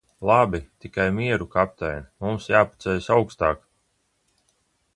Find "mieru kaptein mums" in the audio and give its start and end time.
1.17-2.49